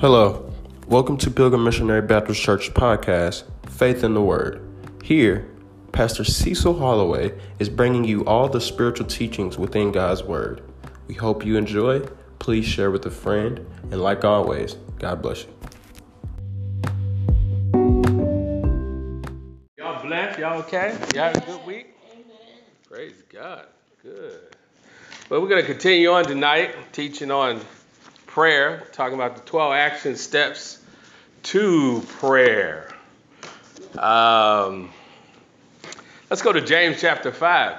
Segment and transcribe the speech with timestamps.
[0.00, 0.50] Hello,
[0.88, 4.66] welcome to Pilgrim Missionary Baptist Church podcast, Faith in the Word.
[5.04, 5.46] Here,
[5.92, 10.62] Pastor Cecil Holloway is bringing you all the spiritual teachings within God's Word.
[11.06, 12.00] We hope you enjoy.
[12.38, 13.58] Please share with a friend,
[13.90, 15.50] and like always, God bless you.
[19.76, 20.38] Y'all blessed?
[20.38, 20.96] Y'all okay?
[21.14, 21.94] Y'all had a good week?
[22.88, 23.66] Praise God.
[24.02, 24.56] Good.
[25.28, 27.60] Well, we're going to continue on tonight, teaching on
[28.30, 30.78] prayer, talking about the 12 action steps
[31.42, 32.88] to prayer.
[33.98, 34.90] Um,
[36.28, 37.76] let's go to James chapter 5.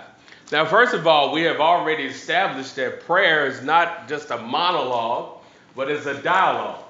[0.52, 5.40] Now, first of all, we have already established that prayer is not just a monologue,
[5.74, 6.84] but it's a dialogue.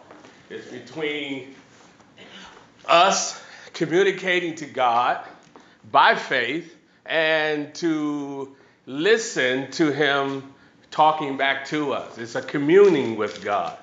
[0.50, 1.54] It's between
[2.88, 3.40] us
[3.73, 5.23] communicating to God
[5.92, 6.76] by faith
[7.06, 8.56] and to
[8.88, 10.51] listen to Him
[10.91, 12.18] talking back to us.
[12.18, 13.77] It's a communing with God.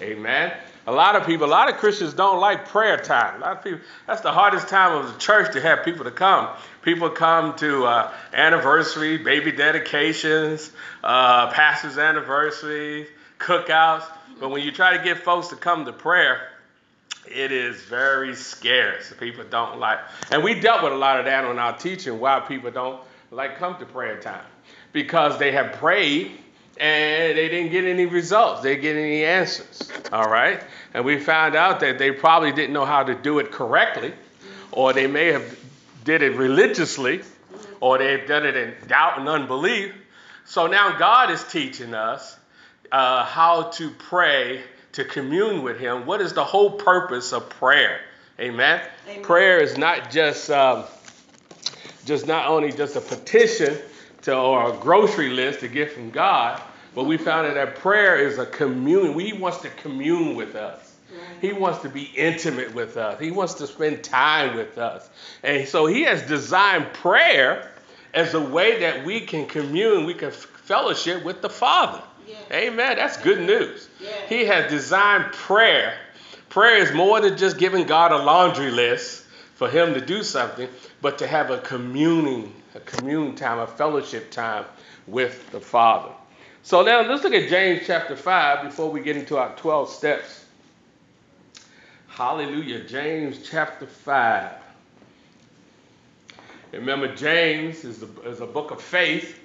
[0.00, 0.52] Amen.
[0.86, 3.40] A lot of people, a lot of Christians don't like prayer time.
[3.40, 6.10] A lot of people, that's the hardest time of the church to have people to
[6.10, 6.48] come.
[6.82, 10.70] People come to uh, anniversary, baby dedications,
[11.02, 14.04] uh, pastor's anniversaries, cookouts.
[14.38, 16.48] But when you try to get folks to come to prayer,
[17.26, 19.12] it is very scarce.
[19.18, 22.20] People don't like, and we dealt with a lot of that on our teaching.
[22.20, 24.44] Why people don't like come to prayer time
[24.92, 26.38] because they have prayed
[26.78, 28.62] and they didn't get any results.
[28.62, 29.90] They didn't get any answers.
[30.12, 33.52] All right, and we found out that they probably didn't know how to do it
[33.52, 34.12] correctly,
[34.72, 35.58] or they may have
[36.04, 37.22] did it religiously,
[37.80, 39.92] or they've done it in doubt and unbelief.
[40.44, 42.38] So now God is teaching us
[42.92, 46.06] uh, how to pray to commune with Him.
[46.06, 48.00] What is the whole purpose of prayer?
[48.38, 48.80] Amen.
[49.08, 49.22] Amen.
[49.22, 50.84] Prayer is not just um,
[52.04, 53.78] just not only just a petition
[54.24, 56.60] to or a grocery list to get from God,
[56.94, 59.18] but we found out that prayer is a commune.
[59.18, 60.92] He wants to commune with us.
[61.40, 63.20] He wants to be intimate with us.
[63.20, 65.08] He wants to spend time with us.
[65.42, 67.70] And so he has designed prayer
[68.14, 72.02] as a way that we can commune, we can fellowship with the Father.
[72.26, 72.36] Yeah.
[72.52, 72.96] Amen.
[72.96, 73.88] That's good news.
[74.00, 74.10] Yeah.
[74.28, 75.98] He has designed prayer.
[76.48, 79.24] Prayer is more than just giving God a laundry list
[79.54, 80.68] for him to do something,
[81.02, 84.64] but to have a communing, a commune time, a fellowship time
[85.06, 86.12] with the Father.
[86.62, 90.44] So now let's look at James chapter 5 before we get into our 12 steps.
[92.08, 92.84] Hallelujah.
[92.84, 94.52] James chapter 5.
[96.72, 99.38] Remember, James is a, is a book of faith.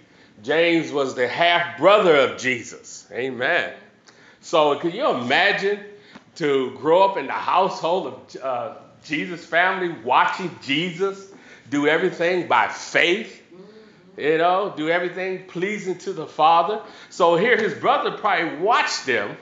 [0.43, 3.07] James was the half brother of Jesus.
[3.11, 3.73] Amen.
[4.41, 5.79] So, can you imagine
[6.35, 11.31] to grow up in the household of uh, Jesus' family, watching Jesus
[11.69, 13.41] do everything by faith?
[14.17, 16.81] You know, do everything pleasing to the Father.
[17.09, 19.37] So here his brother probably watched them,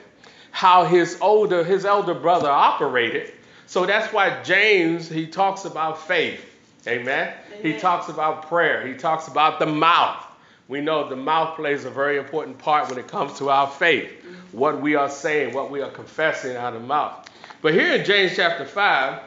[0.52, 3.32] how his older, his elder brother operated.
[3.66, 6.44] So that's why James, he talks about faith.
[6.86, 7.34] Amen.
[7.34, 7.34] Amen.
[7.60, 8.86] He talks about prayer.
[8.86, 10.24] He talks about the mouth.
[10.68, 14.10] We know the mouth plays a very important part when it comes to our faith.
[14.10, 14.58] Mm-hmm.
[14.58, 17.28] What we are saying, what we are confessing out of the mouth.
[17.62, 19.20] But here in James chapter 5,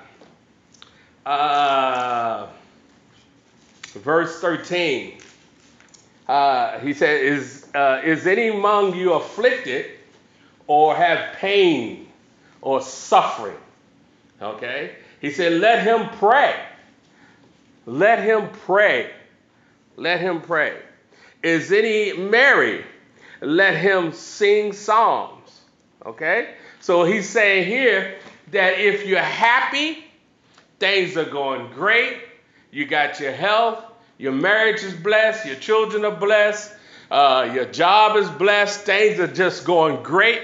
[1.25, 2.47] uh,
[3.93, 5.17] verse 13,
[6.27, 9.85] uh, he said, is, uh, is any among you afflicted
[10.67, 12.07] or have pain
[12.61, 13.57] or suffering?
[14.41, 14.95] Okay?
[15.19, 16.55] He said, let him pray.
[17.85, 19.11] Let him pray.
[19.97, 20.77] Let him pray.
[21.43, 22.85] Is any merry?
[23.41, 25.61] Let him sing psalms.
[26.05, 26.55] Okay?
[26.79, 28.17] So he's saying here
[28.51, 30.03] that if you're happy,
[30.79, 32.17] things are going great,
[32.71, 33.83] you got your health,
[34.21, 35.47] your marriage is blessed.
[35.47, 36.71] Your children are blessed.
[37.09, 38.81] Uh, your job is blessed.
[38.81, 40.43] Things are just going great.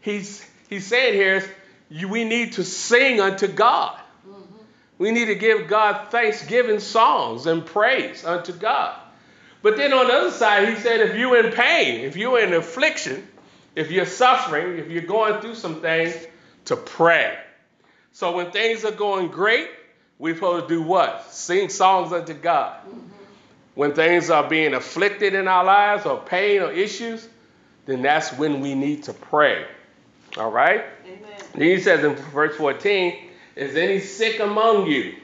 [0.00, 1.44] He's, he's saying here,
[1.90, 3.98] you, we need to sing unto God.
[4.26, 4.56] Mm-hmm.
[4.96, 8.98] We need to give God thanksgiving songs and praise unto God.
[9.60, 12.54] But then on the other side, he said, if you're in pain, if you're in
[12.54, 13.28] affliction,
[13.74, 16.16] if you're suffering, if you're going through some things,
[16.64, 17.38] to pray.
[18.12, 19.68] So when things are going great,
[20.18, 21.32] we're supposed to do what?
[21.32, 22.76] Sing songs unto God.
[22.86, 23.08] Mm-hmm
[23.78, 27.28] when things are being afflicted in our lives or pain or issues,
[27.86, 29.64] then that's when we need to pray.
[30.36, 30.84] All right?
[31.06, 31.20] Amen.
[31.52, 33.16] Then he says in verse 14,
[33.54, 35.14] is any sick among you?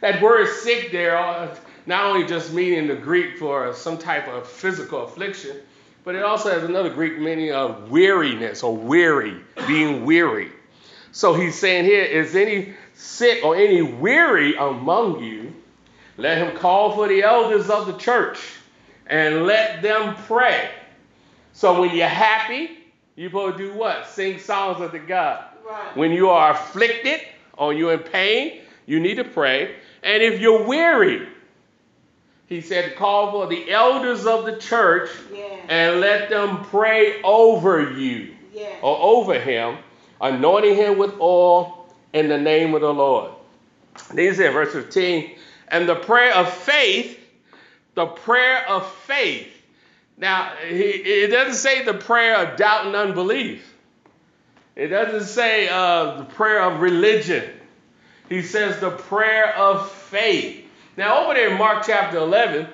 [0.00, 4.48] That word sick there, uh, not only just meaning the Greek for some type of
[4.48, 5.58] physical affliction,
[6.02, 9.36] but it also has another Greek meaning of weariness or weary,
[9.68, 10.50] being weary.
[11.12, 15.52] So he's saying here, is any sick or any weary among you?
[16.16, 18.38] Let him call for the elders of the church
[19.06, 20.70] and let them pray.
[21.52, 22.70] So when you're happy,
[23.16, 24.08] you're supposed to do what?
[24.08, 25.44] Sing songs unto God.
[25.66, 25.96] Right.
[25.96, 27.20] When you are afflicted
[27.56, 29.76] or you're in pain, you need to pray.
[30.02, 31.28] And if you're weary,
[32.46, 35.60] he said, call for the elders of the church yeah.
[35.68, 38.76] and let them pray over you yeah.
[38.82, 39.78] or over him,
[40.20, 41.83] anointing him with oil
[42.14, 43.32] in the name of the Lord.
[44.14, 45.36] These in verse 15.
[45.68, 47.18] And the prayer of faith,
[47.94, 49.48] the prayer of faith.
[50.16, 53.74] Now, it doesn't say the prayer of doubt and unbelief.
[54.76, 57.44] It doesn't say uh, the prayer of religion.
[58.28, 60.64] He says the prayer of faith.
[60.96, 62.68] Now, over there in Mark chapter 11,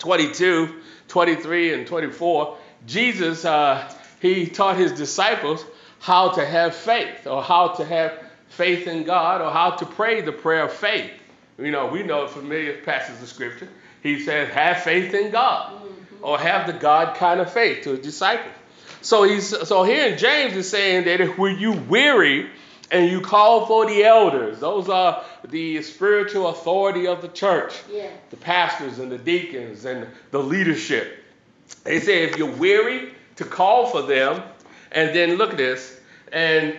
[0.00, 5.64] 22, 23, and 24, Jesus, uh, he taught his disciples
[6.00, 10.20] how to have faith or how to have faith in God or how to pray
[10.20, 11.10] the prayer of faith.
[11.58, 13.68] You know, we know familiar passages of scripture.
[14.02, 16.24] He says, have faith in God mm-hmm.
[16.24, 18.54] or have the God kind of faith to his disciples.
[19.00, 22.50] So he's so here in James is saying that if when you weary
[22.90, 28.10] and you call for the elders, those are the spiritual authority of the church, yeah.
[28.30, 31.24] the pastors and the deacons and the leadership.
[31.84, 34.42] They say if you're weary, to call for them,
[34.90, 36.00] and then look at this,
[36.32, 36.76] and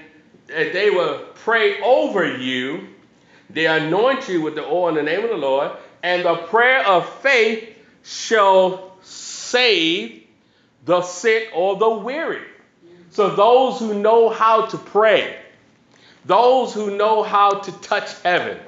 [0.50, 2.88] they will pray over you.
[3.50, 5.72] They anoint you with the oil in the name of the Lord,
[6.04, 7.68] and the prayer of faith
[8.04, 10.24] shall save
[10.86, 12.46] the sick or the weary.
[13.12, 15.36] So those who know how to pray,
[16.26, 18.60] those who know how to touch heaven,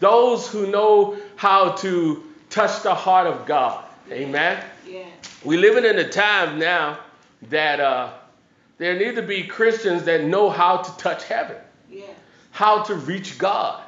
[0.00, 3.84] those who know how to touch the heart of God.
[4.10, 4.62] Amen.
[4.86, 5.04] Yeah.
[5.44, 6.98] We living in a time now
[7.50, 8.12] that uh,
[8.78, 11.56] there need to be Christians that know how to touch heaven,
[11.90, 12.04] yeah.
[12.50, 13.82] how to reach God,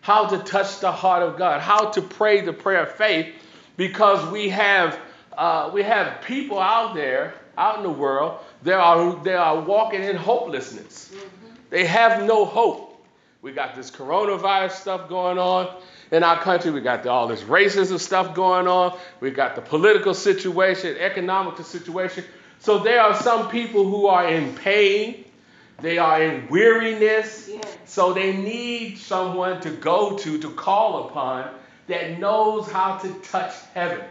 [0.00, 3.34] how to touch the heart of God, how to pray the prayer of faith,
[3.76, 4.98] because we have
[5.36, 10.02] uh, we have people out there, out in the world, they are they are walking
[10.02, 11.10] in hopelessness.
[11.14, 11.54] Mm-hmm.
[11.70, 12.84] They have no hope.
[13.40, 15.68] We got this coronavirus stuff going on
[16.10, 16.70] in our country.
[16.70, 18.98] We got the, all this racism stuff going on.
[19.20, 22.24] We got the political situation, economic situation.
[22.60, 25.24] So there are some people who are in pain.
[25.80, 27.50] They are in weariness.
[27.84, 31.54] So they need someone to go to, to call upon
[31.86, 34.04] that knows how to touch heaven.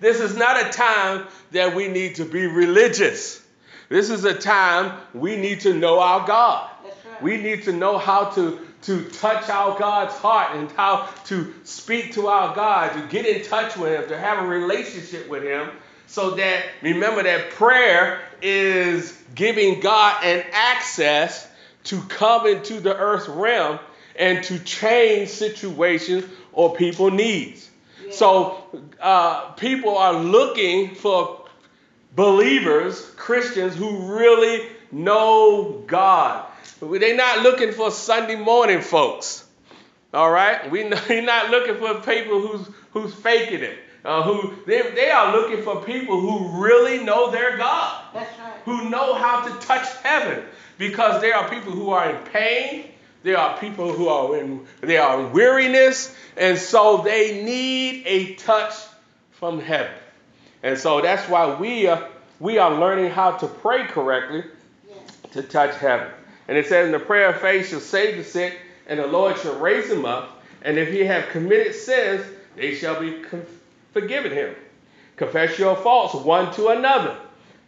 [0.00, 3.42] This is not a time that we need to be religious.
[3.90, 6.70] This is a time we need to know our God.
[6.82, 7.22] Right.
[7.22, 12.14] We need to know how to, to touch our God's heart and how to speak
[12.14, 15.68] to our God, to get in touch with Him, to have a relationship with Him
[16.10, 21.48] so that, remember that prayer is giving God an access
[21.84, 23.78] to come into the earth realm
[24.16, 27.70] and to change situations or people needs.
[28.04, 28.10] Yeah.
[28.10, 28.64] So
[29.00, 31.44] uh, people are looking for
[32.16, 36.44] believers, Christians who really know God.
[36.80, 39.46] They're not looking for Sunday morning folks.
[40.12, 44.82] All right, we are not looking for people who's who's faking it uh, who they,
[44.92, 48.04] they are looking for people who really know their God.
[48.14, 48.52] That's right.
[48.64, 50.44] Who know how to touch heaven.
[50.78, 52.86] Because there are people who are in pain.
[53.22, 56.14] There are people who are in they are in weariness.
[56.36, 58.74] And so they need a touch
[59.32, 59.92] from heaven.
[60.62, 62.08] And so that's why we are,
[62.38, 64.44] we are learning how to pray correctly
[64.88, 65.18] yes.
[65.32, 66.08] to touch heaven.
[66.48, 69.38] And it says, in the prayer of faith shall save the sick, and the Lord
[69.38, 70.42] shall raise him up.
[70.62, 72.26] And if he have committed sins,
[72.56, 73.22] they shall be
[73.92, 74.54] forgiven him.
[75.16, 77.16] Confess your faults one to another.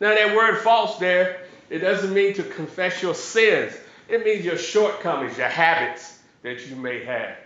[0.01, 3.73] Now, that word false there, it doesn't mean to confess your sins.
[4.09, 7.37] It means your shortcomings, your habits that you may have.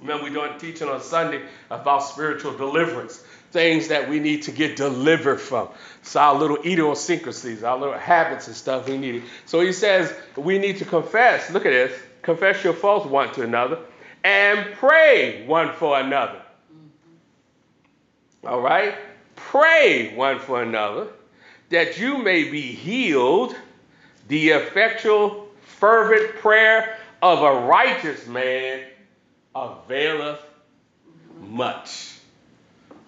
[0.00, 3.18] Remember, we're doing teaching on Sunday about spiritual deliverance,
[3.52, 5.68] things that we need to get delivered from.
[6.02, 9.22] So our little idiosyncrasies, our little habits and stuff we need.
[9.46, 11.50] So he says we need to confess.
[11.50, 11.98] Look at this.
[12.22, 13.78] Confess your faults one to another
[14.24, 16.41] and pray one for another
[18.46, 18.94] all right?
[19.36, 21.08] Pray one for another
[21.70, 23.56] that you may be healed.
[24.28, 28.82] The effectual, fervent prayer of a righteous man
[29.54, 30.40] availeth
[31.40, 32.14] much.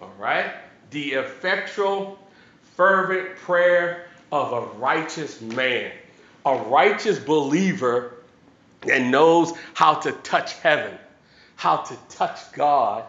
[0.01, 0.53] All right?
[0.91, 2.19] The effectual,
[2.77, 5.93] fervent prayer of a righteous man,
[6.45, 8.15] a righteous believer
[8.83, 10.97] that knows how to touch heaven,
[11.57, 13.05] how to touch God.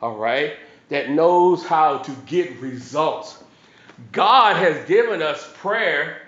[0.00, 0.56] All right?
[0.88, 3.42] That knows how to get results.
[4.12, 6.22] God has given us prayer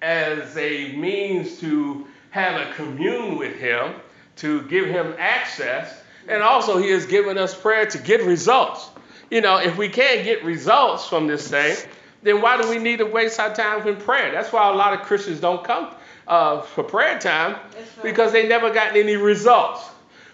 [0.00, 3.94] as a means to have a commune with Him,
[4.36, 8.88] to give Him access, and also He has given us prayer to get results.
[9.30, 11.76] You know, if we can't get results from this thing,
[12.22, 14.32] then why do we need to waste our time in prayer?
[14.32, 15.90] That's why a lot of Christians don't come
[16.26, 17.56] uh, for prayer time
[18.02, 19.88] because they never gotten any results.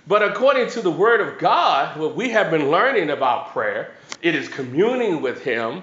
[0.06, 4.35] But according to the Word of God, what we have been learning about prayer, it
[4.35, 5.82] is communing with Him,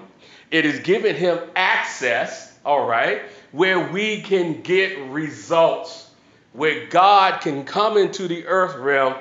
[0.50, 3.22] it is giving Him access, all right,
[3.52, 6.10] where we can get results,
[6.52, 9.14] where God can come into the earth realm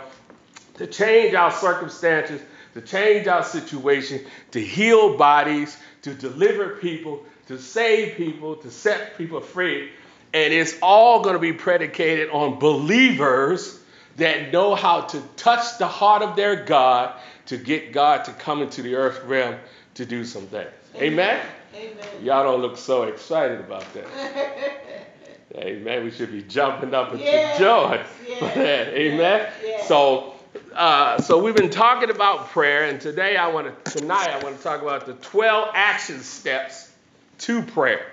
[0.75, 2.41] to change our circumstances,
[2.73, 9.17] to change our situation, to heal bodies, to deliver people, to save people, to set
[9.17, 9.91] people free.
[10.33, 13.79] And it's all going to be predicated on believers
[14.17, 17.13] that know how to touch the heart of their God
[17.47, 19.55] to get God to come into the earth realm
[19.95, 20.69] to do some things.
[20.95, 21.45] Amen?
[21.75, 21.95] Amen.
[22.21, 24.05] Y'all don't look so excited about that.
[25.55, 26.03] Amen.
[26.03, 28.87] We should be jumping up into yes, joy yes, for that.
[28.89, 29.51] Amen.
[29.63, 30.35] Yes, so,
[30.73, 34.57] uh, so we've been talking about prayer, and today I want to tonight I want
[34.57, 36.91] to talk about the 12 action steps
[37.39, 38.05] to prayer.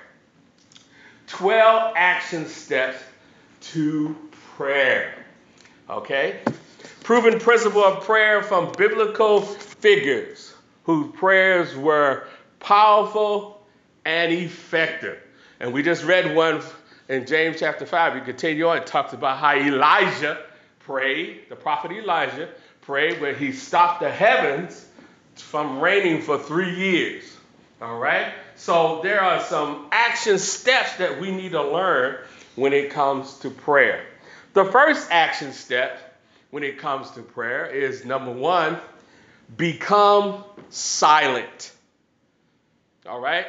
[1.27, 2.99] 12 action steps
[3.61, 4.17] to
[4.57, 5.26] prayer.
[5.89, 6.41] Okay?
[7.03, 12.27] Proven principle of prayer from biblical figures whose prayers were
[12.61, 13.67] powerful
[14.05, 15.19] and effective.
[15.61, 16.63] And we just read one
[17.09, 18.17] in James chapter 5.
[18.17, 20.39] You continue on, it talks about how Elijah
[20.81, 22.49] prayed, the prophet Elijah
[22.83, 24.87] prayed where he stopped the heavens
[25.35, 27.25] from raining for three years.
[27.83, 28.33] All right?
[28.57, 32.19] So there are some action steps that we need to learn
[32.55, 34.05] when it comes to prayer.
[34.57, 38.79] The first action step when it comes to prayer is number one,
[39.55, 41.75] become silent.
[43.07, 43.45] All right?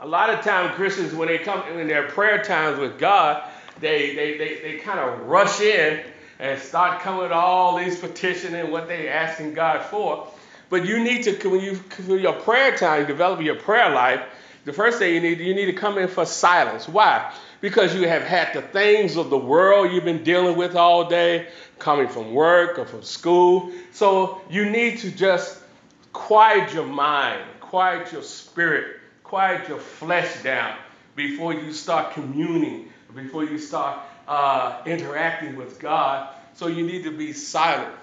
[0.00, 3.46] A lot of times Christians, when they come in their prayer times with God,
[3.78, 6.00] they, they, they, they kind of rush in
[6.38, 10.28] and start coming with all these petitioning what they're asking God for.
[10.70, 14.22] But you need to, when you, for your prayer time, you develop your prayer life,
[14.64, 16.88] the first thing you need, you need to come in for silence.
[16.88, 17.34] Why?
[17.62, 21.46] Because you have had the things of the world you've been dealing with all day,
[21.78, 23.70] coming from work or from school.
[23.92, 25.58] So you need to just
[26.12, 30.76] quiet your mind, quiet your spirit, quiet your flesh down
[31.14, 36.34] before you start communing, before you start uh, interacting with God.
[36.54, 37.94] So you need to be silent.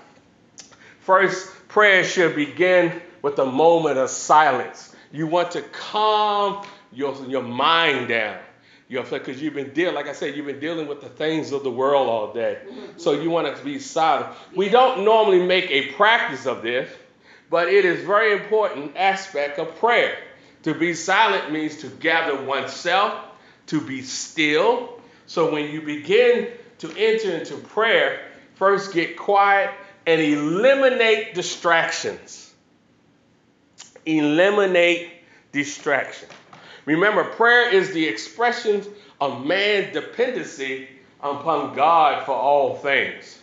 [1.01, 4.95] First, prayer should begin with a moment of silence.
[5.11, 8.37] You want to calm your, your mind down.
[8.89, 11.63] You're because you've been dealing, like I said, you've been dealing with the things of
[11.63, 12.57] the world all day.
[12.65, 12.97] Mm-hmm.
[12.97, 14.35] So you want to be silent.
[14.55, 16.91] We don't normally make a practice of this,
[17.51, 20.17] but it is a very important aspect of prayer.
[20.63, 23.13] To be silent means to gather oneself,
[23.67, 24.99] to be still.
[25.27, 26.47] So when you begin
[26.79, 29.69] to enter into prayer, first get quiet
[30.07, 32.51] and eliminate distractions.
[34.07, 35.11] Eliminate
[35.51, 36.31] distractions.
[36.89, 38.83] Remember, prayer is the expression
[39.21, 40.87] of man's dependency
[41.21, 43.37] upon God for all things.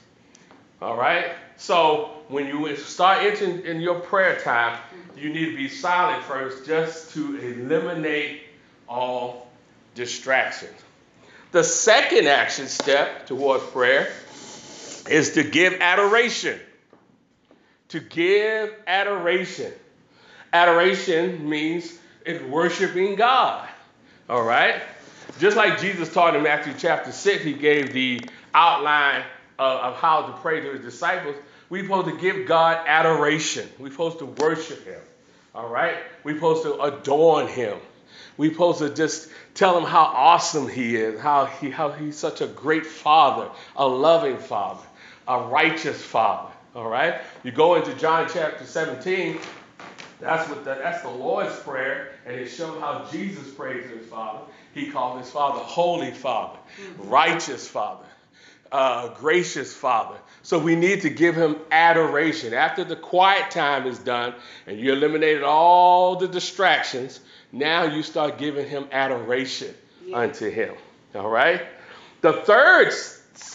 [0.82, 1.26] All right?
[1.56, 4.80] So when you start entering in your prayer time,
[5.16, 8.42] you need to be silent first just to eliminate
[8.88, 9.48] all
[9.94, 10.74] distractions.
[11.52, 14.12] The second action step towards prayer
[15.08, 16.58] is to give adoration.
[17.90, 19.72] To give adoration.
[20.52, 21.96] Adoration means
[22.26, 23.68] is worshiping God.
[24.28, 24.82] All right?
[25.38, 28.20] Just like Jesus taught in Matthew chapter 6, he gave the
[28.54, 29.22] outline
[29.58, 31.36] of, of how to pray to his disciples.
[31.68, 33.68] We're supposed to give God adoration.
[33.78, 35.00] We're supposed to worship him.
[35.54, 35.96] All right?
[36.24, 37.78] We're supposed to adorn him.
[38.36, 42.40] We're supposed to just tell him how awesome he is, how, he, how he's such
[42.40, 44.84] a great father, a loving father,
[45.26, 46.52] a righteous father.
[46.74, 47.22] All right?
[47.42, 49.38] You go into John chapter 17,
[50.20, 54.06] that's what the, that's the Lord's prayer, and it shows how Jesus prayed to his
[54.06, 54.40] Father.
[54.74, 57.08] He called his Father Holy Father, mm-hmm.
[57.08, 58.04] Righteous Father,
[58.72, 60.16] uh, Gracious Father.
[60.42, 62.54] So we need to give him adoration.
[62.54, 64.34] After the quiet time is done
[64.66, 67.20] and you eliminated all the distractions,
[67.52, 70.18] now you start giving him adoration yeah.
[70.18, 70.74] unto him.
[71.14, 71.62] All right?
[72.20, 72.92] The third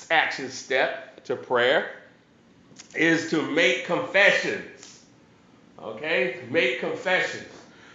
[0.10, 1.91] action step to prayer
[2.96, 4.63] is to make confession.
[5.83, 6.41] Okay?
[6.50, 7.47] Make confessions.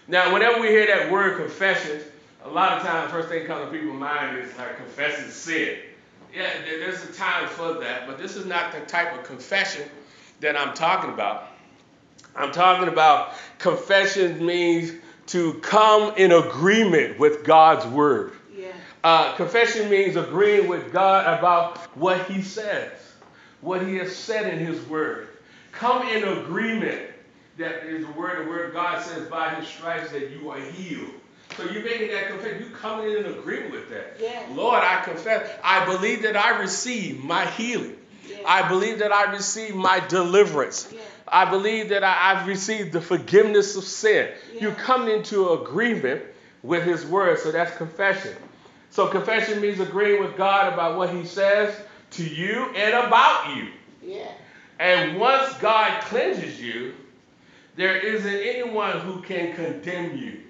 [0.09, 2.01] Now, whenever we hear that word confession,
[2.45, 5.79] a lot of times, the first thing comes to people's mind is like confessing sin.
[6.35, 9.89] Yeah, there's a time for that, but this is not the type of confession
[10.41, 11.49] that I'm talking about.
[12.37, 14.93] I'm talking about confession means
[15.29, 18.33] to come in agreement with God's word.
[18.55, 18.73] Yeah.
[19.03, 22.93] Uh, confession means agreeing with God about what He says,
[23.61, 25.29] what He has said in His word.
[25.73, 27.06] Come in agreement
[27.59, 30.61] that is the word, the word of God says, by his stripes that you are
[30.61, 31.11] healed.
[31.57, 34.17] So you're making that confession, you coming in agreement with that.
[34.21, 34.43] Yeah.
[34.53, 37.97] Lord, I confess, I believe that I receive my healing.
[38.29, 38.39] Yeah.
[38.47, 40.93] I believe that I receive my deliverance.
[40.93, 41.01] Yeah.
[41.29, 44.31] I believe that I, I've received the forgiveness of sin.
[44.61, 46.23] You come into agreement
[46.63, 48.35] with His word, so that's confession.
[48.91, 51.75] So confession means agreeing with God about what He says
[52.13, 53.69] to you and about you.
[54.03, 54.29] Yeah.
[54.79, 56.95] And once God cleanses you,
[57.77, 60.41] there isn't anyone who can condemn you.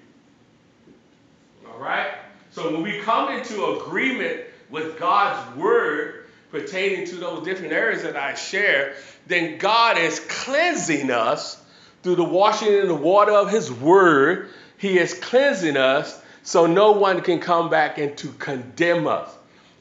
[1.69, 2.07] All right?
[2.51, 8.15] So when we come into agreement with God's word pertaining to those different areas that
[8.15, 8.95] I share,
[9.27, 11.61] then God is cleansing us
[12.03, 14.49] through the washing in the water of his word.
[14.77, 19.29] He is cleansing us so no one can come back and to condemn us.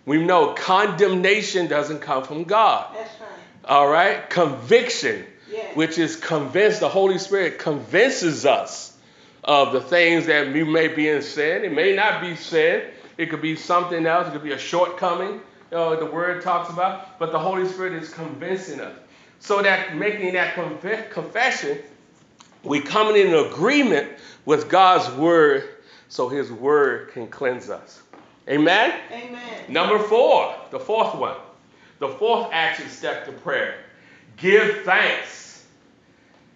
[0.05, 2.95] We know condemnation doesn't come from God.
[2.95, 3.31] That's right.
[3.65, 4.29] All right?
[4.29, 5.75] Conviction, Yeah.
[5.75, 8.97] which is convinced, the Holy Spirit convinces us
[9.45, 11.65] of the things that we may be in sin.
[11.65, 12.83] It may not be sin,
[13.17, 16.71] it could be something else, it could be a shortcoming, you know, the word talks
[16.71, 18.97] about, but the Holy Spirit is convincing us.
[19.39, 21.79] So that making that conf- confession,
[22.63, 24.11] we coming in agreement
[24.45, 25.69] with God's word
[26.09, 28.03] so his word can cleanse us.
[28.49, 28.99] Amen?
[29.13, 29.65] Amen.
[29.69, 31.37] Number four, the fourth one,
[31.99, 33.86] the fourth action step to prayer
[34.37, 35.65] give thanks.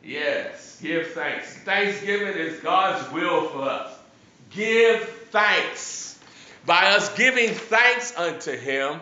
[0.02, 1.54] Yes, give thanks.
[1.58, 3.92] Thanksgiving is God's will for us.
[4.50, 6.18] Give thanks.
[6.66, 9.00] By us giving thanks unto Him,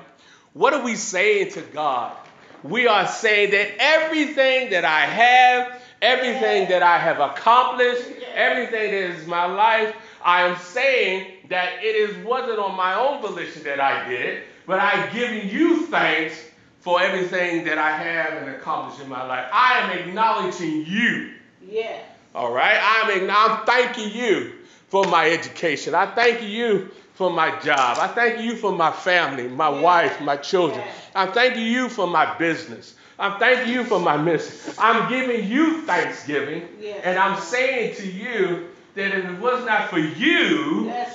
[0.53, 2.17] what are we saying to God?
[2.63, 8.03] We are saying that everything that I have, everything that I have accomplished,
[8.35, 9.95] everything that is my life,
[10.25, 14.45] I am saying that it is wasn't on my own volition that I did it,
[14.67, 16.48] but I giving you thanks
[16.81, 19.47] for everything that I have and accomplished in my life.
[19.53, 21.33] I am acknowledging you.
[21.69, 21.99] Yeah.
[22.35, 24.53] All right, I'm I'm thanking you
[24.89, 25.95] for my education.
[25.95, 27.99] I thank you for my job.
[27.99, 29.81] I thank you for my family, my Yeah.
[29.81, 30.81] wife, my children.
[30.81, 30.93] Yeah.
[31.15, 32.95] I'm thanking you for my business.
[33.19, 34.55] I'm thanking you for my mission.
[34.79, 37.01] I'm giving you thanksgiving, Yes.
[37.03, 41.09] and I'm saying to you that if it was not for you, right.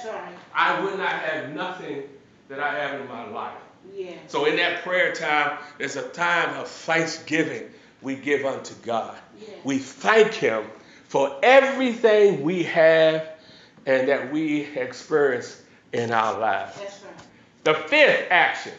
[0.54, 2.04] I would not have nothing
[2.50, 3.54] that I have in my life.
[3.94, 4.14] Yeah.
[4.28, 7.64] So in that prayer time, there's a time of thanksgiving
[8.02, 9.16] we give unto God.
[9.40, 9.48] Yeah.
[9.64, 10.64] We thank Him
[11.08, 13.28] for everything we have
[13.86, 16.78] and that we experience in our lives.
[16.80, 17.14] That's right.
[17.64, 18.74] The fifth action.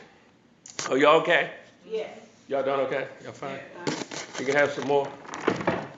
[0.90, 1.50] Are y'all okay?
[1.88, 2.06] Yeah.
[2.48, 3.06] Y'all done okay?
[3.22, 3.58] Y'all fine?
[3.86, 3.90] Uh,
[4.38, 5.08] You can have some more?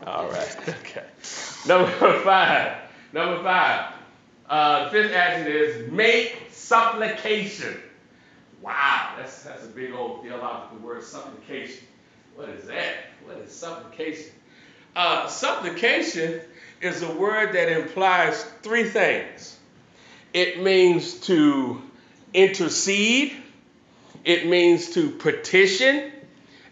[0.06, 0.56] All right.
[0.80, 1.04] Okay.
[1.66, 1.90] Number
[2.22, 2.76] five.
[3.12, 3.92] Number five.
[4.48, 7.80] Uh, the fifth action is make supplication.
[8.62, 11.84] Wow, that's that's a big old theological word, supplication.
[12.34, 12.94] What is that?
[13.24, 14.32] What is supplication?
[14.94, 16.40] Uh, supplication
[16.80, 19.56] is a word that implies three things.
[20.32, 21.82] It means to
[22.32, 23.34] intercede,
[24.24, 26.12] it means to petition,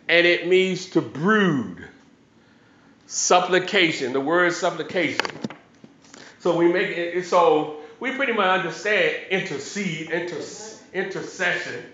[0.09, 1.87] and it means to brood.
[3.07, 5.27] Supplication, the word supplication.
[6.40, 10.40] So we make it so we pretty much understand intercede, inter,
[10.95, 11.85] intercession.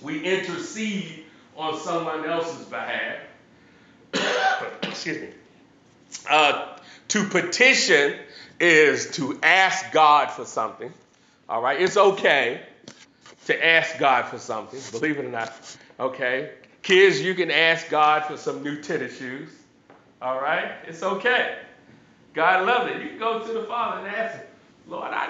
[0.00, 1.24] We intercede
[1.56, 3.18] on someone else's behalf.
[4.82, 5.28] Excuse me.
[6.28, 8.18] Uh, to petition
[8.60, 10.92] is to ask God for something.
[11.48, 12.62] All right, it's okay
[13.46, 15.52] to ask God for something, believe it or not.
[15.98, 19.50] Okay, kids, you can ask God for some new tennis shoes.
[20.22, 21.58] All right, it's okay.
[22.34, 23.02] God loves it.
[23.02, 24.46] You can go to the Father and ask Him,
[24.86, 25.26] Lord, I,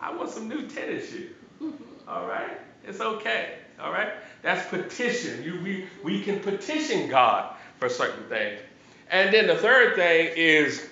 [0.00, 1.32] I, I want some new tennis shoes.
[2.10, 3.54] All right, it's okay.
[3.80, 4.10] All right,
[4.42, 5.44] that's petition.
[5.44, 8.58] You, we, we can petition God for certain things.
[9.12, 10.88] And then the third thing is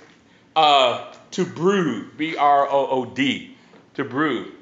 [0.55, 3.57] uh, to brood, B R O O D,
[3.95, 4.53] to brood.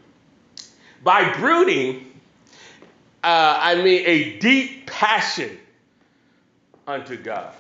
[1.05, 2.19] By brooding,
[3.23, 5.59] uh, I mean a deep passion
[6.87, 7.53] unto God.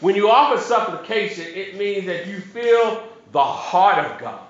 [0.00, 4.40] When you offer supplication, it means that you feel the heart of God.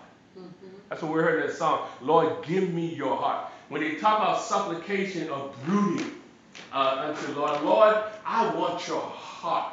[0.89, 1.87] That's what we heard in that song.
[2.03, 3.52] Lord, give me your heart.
[3.73, 6.13] When they talk about supplication or brooding
[6.75, 9.73] uh, unto the Lord, Lord, I want your heart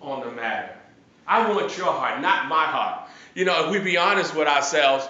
[0.00, 0.72] on the matter.
[1.26, 3.10] I want your heart, not my heart.
[3.34, 5.04] You know, if we be honest with ourselves,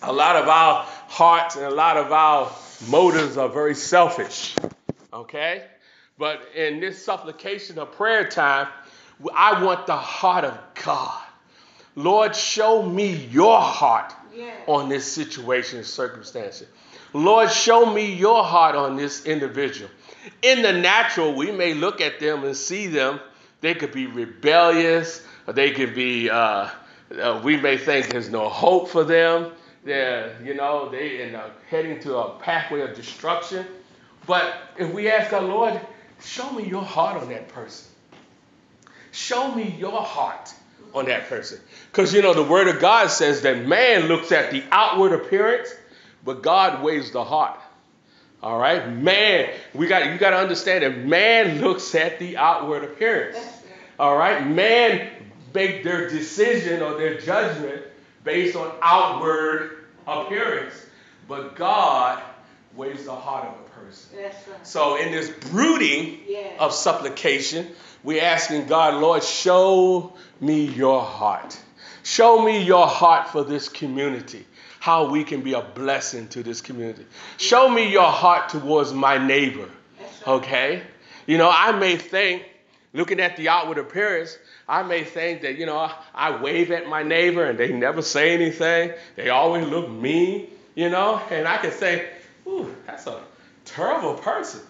[0.00, 2.50] a lot of our hearts and a lot of our
[2.88, 4.56] motives are very selfish.
[5.12, 5.62] Okay?
[6.16, 8.68] But in this supplication of prayer time,
[9.34, 11.20] I want the heart of God.
[11.96, 14.52] Lord, show me your heart Yeah.
[14.66, 16.62] on this situation and circumstance.
[17.12, 19.90] Lord, show me your heart on this individual.
[20.42, 23.20] In the natural, we may look at them and see them.
[23.60, 26.68] They could be rebellious, or they could be uh,
[27.20, 29.52] uh, we may think there's no hope for them.
[29.84, 33.66] They're, you know, they up heading to a pathway of destruction.
[34.26, 35.80] But if we ask our Lord,
[36.20, 37.88] show me your heart on that person.
[39.12, 40.52] Show me your heart
[40.92, 41.60] on that person.
[41.90, 45.72] Because, you know, the Word of God says that man looks at the outward appearance,
[46.26, 47.58] but God weighs the heart.
[48.42, 48.92] All right?
[48.92, 53.38] Man, we got you got to understand that man looks at the outward appearance.
[53.98, 54.46] All right?
[54.46, 55.10] Man
[55.54, 57.82] make their decision or their judgment
[58.24, 60.74] based on outward appearance,
[61.26, 62.22] but God
[62.74, 64.18] weighs the heart of a person.
[64.18, 64.34] Right.
[64.66, 66.56] So in this brooding yeah.
[66.60, 67.68] of supplication,
[68.04, 71.58] we're asking God, Lord, show me your heart.
[72.02, 74.46] Show me your heart for this community,
[74.86, 77.04] how we can be a blessing to this community.
[77.38, 79.68] Show me your heart towards my neighbor.
[80.24, 80.80] Okay?
[81.26, 82.44] You know, I may think,
[82.92, 87.02] looking at the outward appearance, I may think that, you know, I wave at my
[87.02, 88.92] neighbor and they never say anything.
[89.16, 90.46] They always look mean,
[90.76, 92.08] you know, and I can say,
[92.46, 93.20] ooh, that's a
[93.64, 94.60] terrible person.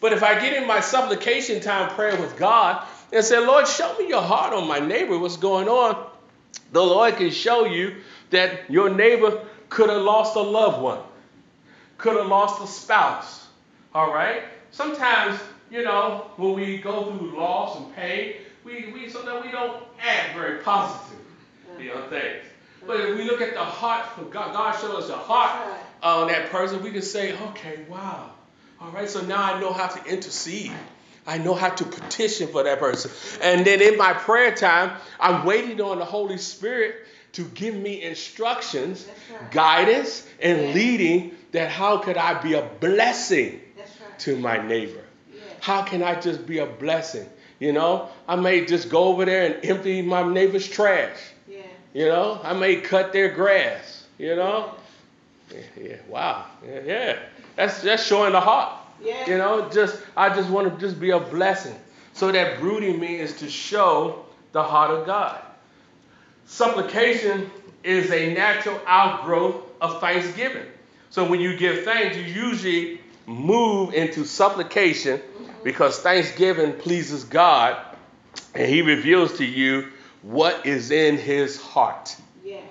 [0.00, 3.98] But if I get in my supplication time prayer with God and say, Lord, show
[3.98, 6.12] me your heart on my neighbor, what's going on,
[6.70, 7.96] the Lord can show you
[8.30, 9.40] that your neighbor
[9.74, 11.00] could have lost a loved one,
[11.98, 13.44] could have lost a spouse.
[13.92, 14.44] All right?
[14.70, 19.82] Sometimes, you know, when we go through loss and pain, we, we sometimes we don't
[20.00, 21.18] act very positive,
[21.76, 22.44] you know, things.
[22.86, 25.68] But if we look at the heart, God, God shows us the heart
[26.04, 28.30] on that person, we can say, okay, wow.
[28.80, 30.70] All right, so now I know how to intercede.
[31.26, 33.10] I know how to petition for that person.
[33.42, 38.02] And then in my prayer time, I'm waiting on the Holy Spirit to give me
[38.02, 39.50] instructions, right.
[39.50, 40.74] guidance, and yeah.
[40.74, 44.18] leading that how could I be a blessing right.
[44.20, 45.02] to my neighbor?
[45.32, 45.40] Yeah.
[45.60, 47.28] How can I just be a blessing?
[47.58, 51.16] You know, I may just go over there and empty my neighbor's trash.
[51.48, 51.62] Yeah.
[51.92, 54.06] You know, I may cut their grass.
[54.18, 54.74] You know,
[55.52, 55.96] yeah, yeah.
[56.08, 57.18] wow, yeah, yeah.
[57.56, 58.72] That's that's showing the heart.
[59.02, 59.28] Yeah.
[59.28, 61.74] You know, just I just want to just be a blessing.
[62.12, 65.43] So that brooding me is to show the heart of God.
[66.46, 67.50] Supplication
[67.82, 70.66] is a natural outgrowth of thanksgiving.
[71.10, 75.20] So when you give thanks, you usually move into supplication
[75.62, 77.76] because thanksgiving pleases God
[78.54, 79.88] and He reveals to you
[80.22, 82.16] what is in His heart.
[82.44, 82.64] Yes.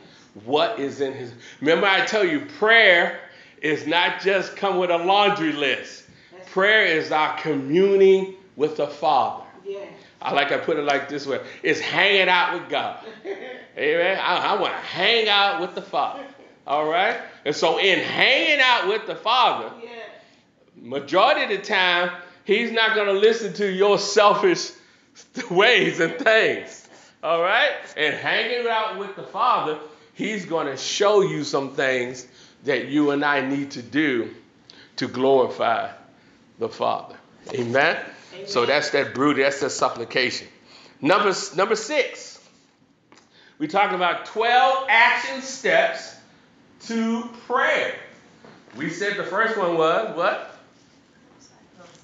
[0.45, 1.31] What is in His.
[1.59, 3.19] Remember, I tell you, prayer
[3.61, 6.03] is not just come with a laundry list.
[6.47, 9.42] Prayer is our communing with the Father.
[10.23, 13.05] I like I put it like this way: it's hanging out with God.
[13.77, 14.19] Amen.
[14.19, 16.23] I, I want to hang out with the Father.
[16.65, 17.19] All right.
[17.45, 19.89] And so, in hanging out with the Father, yeah.
[20.77, 22.11] majority of the time,
[22.45, 24.71] He's not going to listen to your selfish
[25.51, 26.87] ways and things.
[27.21, 27.71] All right?
[27.97, 29.77] And hanging out with the Father,
[30.13, 32.27] He's going to show you some things
[32.63, 34.33] that you and I need to do
[34.97, 35.91] to glorify
[36.59, 37.15] the Father.
[37.53, 37.97] Amen?
[38.33, 38.47] Amen.
[38.47, 40.47] So that's that brood, that's the supplication.
[41.01, 42.39] Number, number six,
[43.59, 46.15] we talk about 12 action steps
[46.87, 47.95] to prayer.
[48.75, 50.53] We said the first one was what?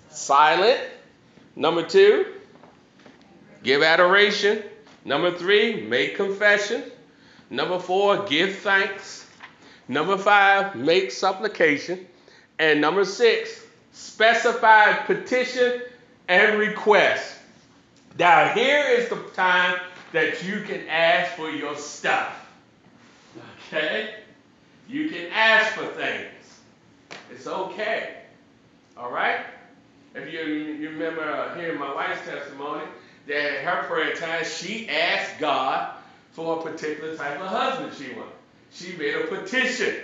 [0.09, 0.79] silent.
[1.55, 2.25] Number two,
[3.63, 4.63] give adoration.
[5.05, 6.83] Number three, make confession.
[7.49, 9.25] Number four, give thanks.
[9.87, 12.07] Number five, make supplication.
[12.59, 15.81] And number six, specify petition
[16.29, 17.35] and request.
[18.17, 19.79] Now, here is the time
[20.13, 22.47] that you can ask for your stuff.
[23.67, 24.13] Okay?
[24.87, 26.29] You can ask for things.
[27.31, 28.17] It's okay.
[28.95, 29.39] All right?
[30.13, 32.83] If you, you remember uh, hearing my wife's testimony,
[33.27, 35.93] that in her prayer time, she asked God
[36.31, 38.33] for a particular type of husband she wanted.
[38.71, 39.95] She made a petition.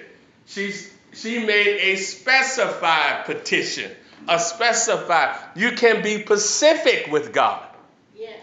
[0.48, 3.92] She's, she made a specified petition.
[4.28, 5.38] A specified.
[5.56, 7.66] You can be specific with God.
[8.18, 8.40] Yes.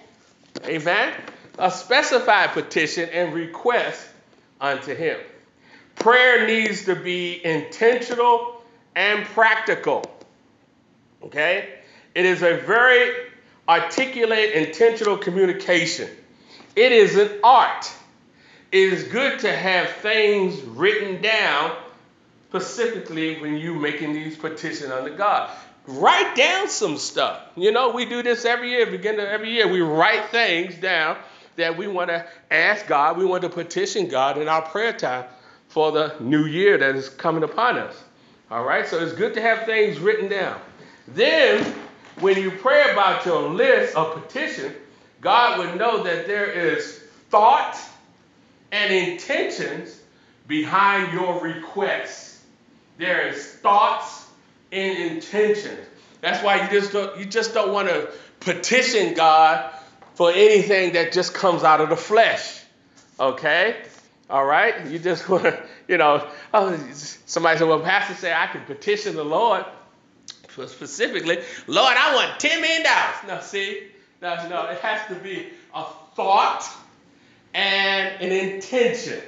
[0.64, 1.14] Amen.
[1.58, 4.06] A specified petition and request
[4.60, 5.18] unto Him.
[5.96, 8.62] Prayer needs to be intentional
[8.94, 10.04] and practical.
[11.24, 11.68] Okay?
[12.14, 13.14] It is a very
[13.68, 16.08] articulate, intentional communication.
[16.74, 17.90] It is an art.
[18.70, 21.76] It is good to have things written down
[22.52, 25.50] specifically when you making these petitions unto God.
[25.86, 27.40] Write down some stuff.
[27.56, 29.66] You know, we do this every year, beginning of every year.
[29.66, 31.16] We write things down
[31.56, 35.24] that we want to ask God, we want to petition God in our prayer time
[35.68, 37.96] for the new year that is coming upon us.
[38.50, 40.60] All right, so it's good to have things written down.
[41.08, 41.64] Then,
[42.20, 44.74] when you pray about your list of petition,
[45.22, 47.78] God would know that there is thought
[48.70, 49.98] and intentions
[50.46, 52.31] behind your requests.
[53.02, 54.28] There is thoughts
[54.70, 55.80] and intentions.
[56.20, 59.74] That's why you just don't, you just don't want to petition God
[60.14, 62.62] for anything that just comes out of the flesh.
[63.18, 63.82] Okay?
[64.30, 64.86] All right?
[64.86, 69.16] You just want to, you know, oh, somebody said, well, Pastor said I can petition
[69.16, 69.64] the Lord
[70.48, 72.84] specifically, Lord, I want $10 million.
[73.26, 73.88] No, see?
[74.20, 75.84] No, no, it has to be a
[76.14, 76.64] thought
[77.52, 79.20] and an intention.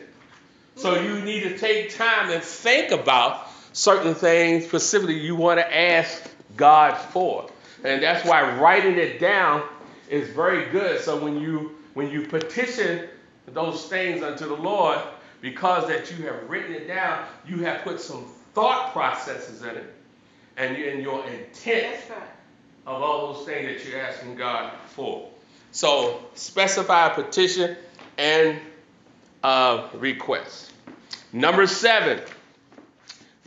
[0.77, 5.77] So you need to take time and think about certain things specifically you want to
[5.77, 7.51] ask God for.
[7.83, 9.63] And that's why writing it down
[10.09, 11.01] is very good.
[11.03, 13.09] So when you when you petition
[13.49, 14.99] those things unto the Lord,
[15.43, 19.95] because that you have written it down, you have put some thought processes in it,
[20.57, 21.97] and in your intent
[22.87, 25.29] of all those things that you're asking God for.
[25.73, 27.77] So specify a petition
[28.17, 28.59] and
[29.43, 30.73] uh, request.
[31.33, 32.21] Number seven.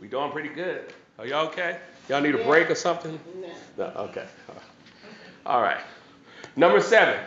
[0.00, 0.92] We doing pretty good.
[1.18, 1.78] Are y'all okay?
[2.08, 3.18] Y'all need a break or something?
[3.40, 3.48] No.
[3.76, 4.26] no okay.
[5.44, 5.80] All right.
[6.56, 7.18] Number seven.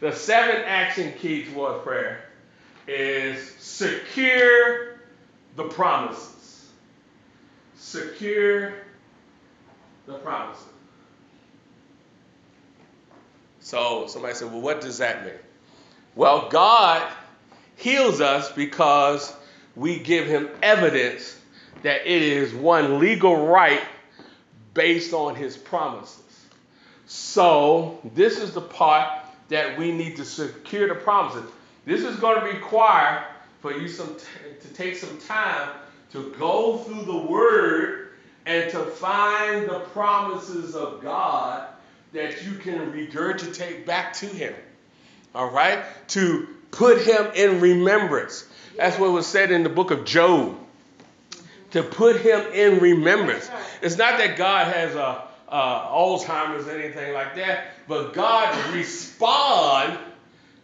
[0.00, 2.24] The seventh action key toward prayer
[2.88, 4.98] is secure
[5.56, 6.70] the promises.
[7.76, 8.74] Secure
[10.06, 10.66] the promises.
[13.60, 15.34] So somebody said, well, what does that mean?
[16.16, 17.10] Well, God
[17.76, 19.34] heals us because
[19.74, 21.40] we give him evidence
[21.84, 23.82] that it is one legal right
[24.72, 26.22] based on his promises.
[27.06, 29.06] So, this is the part
[29.50, 31.44] that we need to secure the promises.
[31.84, 33.26] This is going to require
[33.60, 35.72] for you some t- to take some time
[36.12, 38.12] to go through the word
[38.46, 41.68] and to find the promises of God
[42.14, 44.54] that you can regurgitate back to him.
[45.34, 45.84] All right?
[46.08, 48.48] To put him in remembrance.
[48.78, 50.63] That's what was said in the book of Job.
[51.74, 53.50] To put him in remembrance.
[53.82, 59.98] It's not that God has a, a Alzheimer's or anything like that, but God respond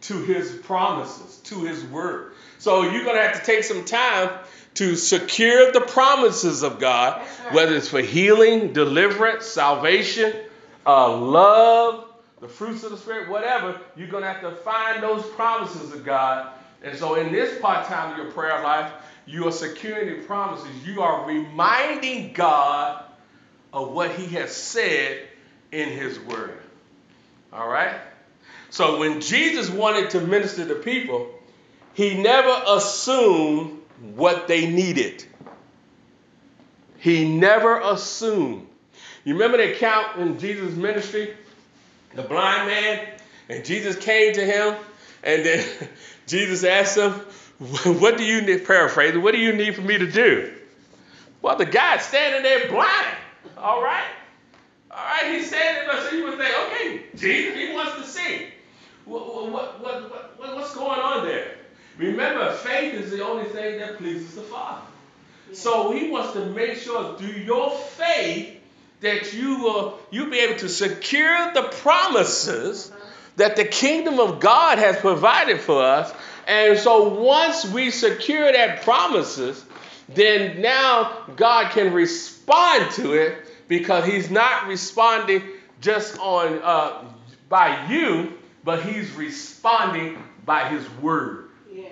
[0.02, 2.34] to his promises, to his word.
[2.58, 4.30] So you're going to have to take some time
[4.74, 7.20] to secure the promises of God,
[7.50, 10.32] whether it's for healing, deliverance, salvation,
[10.86, 12.08] uh, love,
[12.40, 16.04] the fruits of the Spirit, whatever, you're going to have to find those promises of
[16.04, 16.52] God.
[16.84, 18.92] And so in this part time of your prayer life,
[19.30, 20.68] you are securing the promises.
[20.84, 23.04] You are reminding God
[23.72, 25.28] of what He has said
[25.72, 26.58] in His Word.
[27.52, 27.96] All right?
[28.70, 31.30] So when Jesus wanted to minister to people,
[31.94, 33.80] He never assumed
[34.14, 35.24] what they needed.
[36.98, 38.66] He never assumed.
[39.24, 41.34] You remember the account in Jesus' ministry?
[42.14, 43.06] the blind man,
[43.48, 44.74] and Jesus came to him,
[45.22, 45.66] and then
[46.26, 47.14] Jesus asked him,
[47.84, 48.66] What do you need?
[48.66, 50.52] What do you need for me to do?
[51.42, 53.16] Well, the guy's standing there blind.
[53.58, 54.08] All right?
[54.90, 58.46] All right, he's standing there, so you would think, okay, Jesus, he wants to see.
[59.04, 61.54] What, what, what, what, what's going on there?
[61.98, 64.82] Remember, faith is the only thing that pleases the Father.
[65.52, 68.56] So he wants to make sure through your faith
[69.00, 72.92] that you will you'll be able to secure the promises
[73.36, 76.12] that the kingdom of God has provided for us.
[76.46, 79.64] And so once we secure that promises,
[80.08, 83.36] then now God can respond to it
[83.68, 85.42] because He's not responding
[85.80, 87.04] just on uh,
[87.48, 88.32] by you,
[88.64, 91.50] but He's responding by His word.
[91.72, 91.84] Yeah.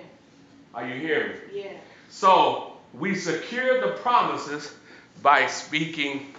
[0.73, 1.63] Are you hearing me?
[1.63, 1.71] Yeah.
[2.09, 4.73] So we secure the promises
[5.21, 6.33] by speaking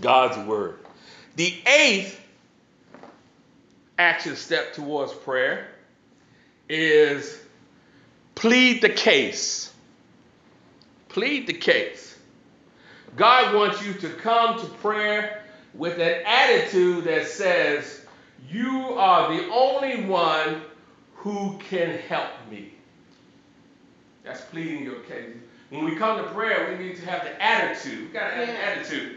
[0.00, 0.78] God's word.
[1.36, 2.20] The eighth
[3.98, 5.68] action step towards prayer
[6.70, 7.40] is
[8.34, 9.72] plead the case.
[11.08, 12.18] Plead the case.
[13.16, 15.42] God wants you to come to prayer
[15.74, 18.06] with an attitude that says,
[18.48, 20.62] You are the only one
[21.16, 22.72] who can help me.
[24.22, 25.34] That's pleading your case.
[25.70, 28.08] When we come to prayer, we need to have the attitude.
[28.08, 28.54] We got to have yeah.
[28.54, 29.16] an attitude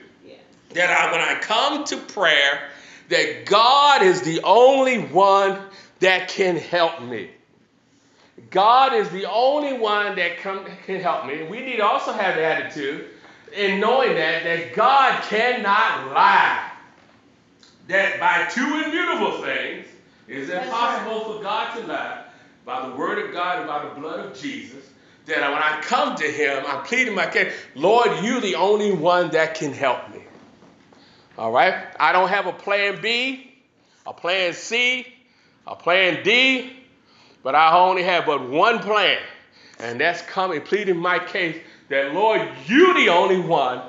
[0.74, 2.70] that I, when I come to prayer,
[3.10, 5.60] that God is the only one
[6.00, 7.30] that can help me.
[8.50, 11.44] God is the only one that come, can help me.
[11.44, 13.08] We need to also have the attitude
[13.56, 16.72] in knowing that, that God cannot lie.
[17.88, 19.86] That by two immutable things,
[20.28, 22.24] it is impossible for God to lie.
[22.66, 24.90] By the word of God and by the blood of Jesus,
[25.26, 29.32] that when I come to Him, I'm pleading my case, Lord, you're the only one
[29.32, 30.22] that can help me.
[31.38, 31.88] All right?
[32.00, 33.54] I don't have a plan B,
[34.06, 35.08] a plan C,
[35.68, 36.83] a plan D.
[37.44, 39.20] But I only have but one plan,
[39.80, 41.58] and that's coming, pleading my case
[41.90, 43.82] that, Lord, you're the only one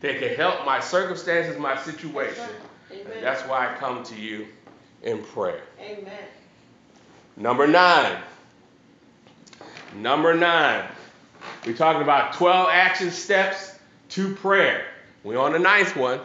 [0.00, 2.48] that can help my circumstances, my situation.
[2.90, 4.46] And that's why I come to you
[5.02, 5.62] in prayer.
[5.80, 6.24] Amen.
[7.36, 8.18] Number nine.
[9.96, 10.86] Number nine.
[11.66, 13.78] We're talking about 12 action steps
[14.10, 14.86] to prayer.
[15.22, 16.20] We're on the ninth one.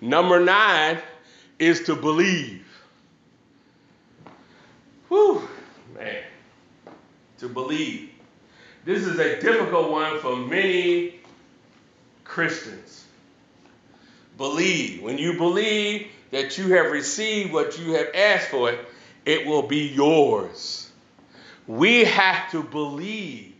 [0.00, 0.98] Number nine
[1.58, 2.64] is to believe.
[5.08, 5.48] Whew,
[5.94, 6.22] man.
[7.38, 8.10] To believe.
[8.84, 11.20] This is a difficult one for many
[12.24, 13.04] Christians.
[14.38, 15.02] Believe.
[15.02, 18.74] When you believe that you have received what you have asked for,
[19.24, 20.90] it will be yours.
[21.66, 23.54] We have to believe.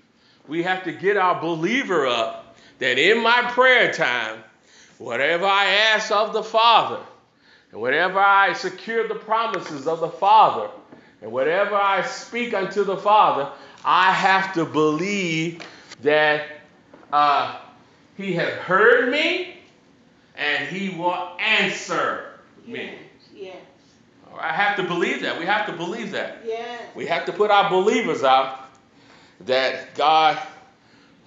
[0.47, 4.43] We have to get our believer up that in my prayer time,
[4.99, 7.01] whatever I ask of the Father,
[7.73, 10.71] and whatever I secure the promises of the Father,
[11.27, 13.51] and whatever I speak unto the Father,
[13.85, 15.61] I have to believe
[16.03, 16.47] that
[17.13, 17.59] uh,
[18.17, 19.57] He has heard me
[20.37, 22.93] and He will answer me.
[23.35, 23.57] Yes.
[24.39, 25.37] I have to believe that.
[25.37, 26.43] We have to believe that.
[26.47, 26.81] Yes.
[26.95, 28.61] We have to put our believers out
[29.41, 30.39] that God,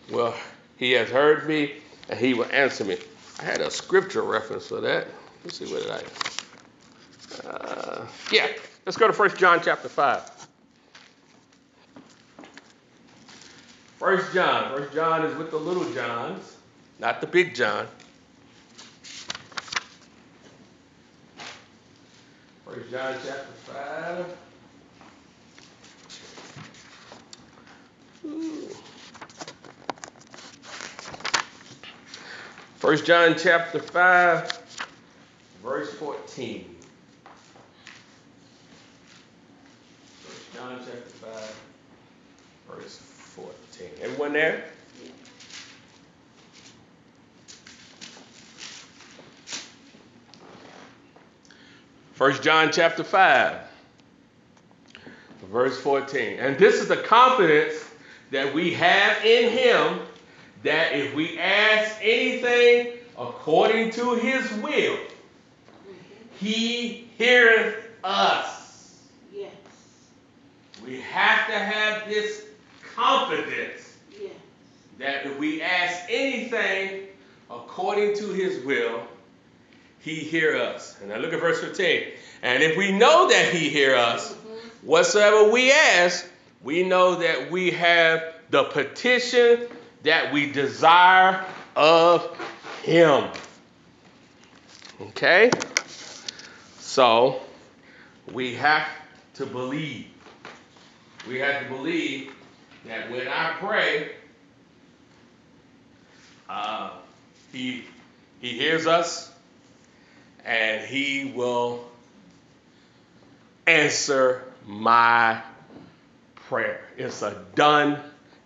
[0.09, 0.33] well,
[0.77, 1.73] He has heard me
[2.07, 2.99] and He will answer me.
[3.41, 5.07] I had a scripture reference for that.
[5.43, 7.49] Let's see, what did I?
[7.49, 8.47] Uh, yeah,
[8.89, 10.47] let's go to 1 John chapter 5.
[13.99, 14.71] 1 John.
[14.71, 16.55] 1 John is with the little Johns,
[16.97, 17.85] not the big John.
[22.65, 24.35] 1 John chapter 5.
[32.77, 34.63] First John chapter 5,
[35.61, 36.78] verse 14.
[40.59, 41.61] John chapter 5,
[42.69, 43.87] verse 14.
[44.01, 44.65] Everyone there?
[52.11, 53.57] First John chapter 5,
[55.49, 56.39] verse 14.
[56.39, 57.81] And this is the confidence
[58.31, 59.99] that we have in him
[60.63, 64.97] that if we ask anything according to his will,
[66.37, 68.58] he heareth us.
[70.85, 72.45] We have to have this
[72.95, 73.97] confidence
[74.99, 77.07] that if we ask anything
[77.49, 79.01] according to his will,
[79.99, 80.97] he hear us.
[80.99, 82.07] And now look at verse 15.
[82.41, 84.33] And if we know that he hear us,
[84.81, 86.25] whatsoever we ask,
[86.63, 89.67] we know that we have the petition
[90.03, 92.37] that we desire of
[92.83, 93.29] him.
[95.01, 95.51] Okay?
[96.79, 97.41] So,
[98.31, 98.87] we have
[99.35, 100.07] to believe.
[101.27, 102.33] We have to believe
[102.85, 104.11] that when I pray,
[106.49, 106.91] uh,
[107.51, 107.83] he,
[108.39, 109.31] he hears us
[110.45, 111.85] and he will
[113.67, 115.41] answer my
[116.47, 116.81] prayer.
[116.97, 117.99] It's a done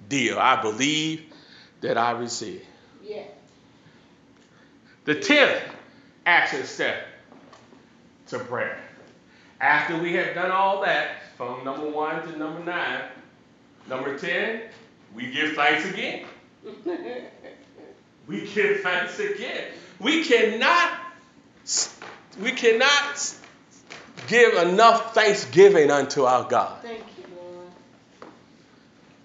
[0.09, 0.37] deal.
[0.37, 1.23] I believe
[1.81, 2.65] that I receive.
[3.03, 3.29] Yes.
[5.05, 5.61] The tenth
[6.25, 7.05] action step
[8.27, 8.79] to prayer.
[9.61, 13.01] After we have done all that, from number one to number nine,
[13.89, 14.61] number 10,
[15.15, 16.25] we give thanks again.
[18.25, 19.65] We give thanks again.
[19.99, 20.91] We cannot,
[22.41, 23.35] we cannot
[24.29, 26.81] give enough thanksgiving unto our God.
[26.83, 27.67] Thank you, Lord.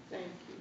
[0.09, 0.55] Thank you.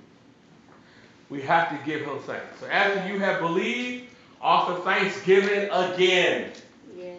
[1.31, 2.61] We have to give him thanks.
[2.61, 4.05] So after you have believed,
[4.41, 6.53] offer thanksgiving again.
[6.97, 7.17] Yes.